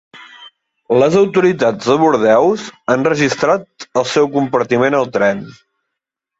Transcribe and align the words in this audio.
Les 1.03 1.17
autoritats 1.19 1.91
de 1.91 1.99
Bordeus 2.05 2.65
han 2.95 3.07
registrat 3.11 3.89
el 4.03 4.11
seu 4.17 4.33
compartiment 4.41 5.01
al 5.05 5.15
tren. 5.21 5.49